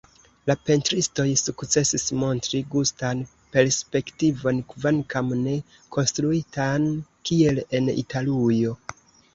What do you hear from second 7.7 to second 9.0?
en Italujo.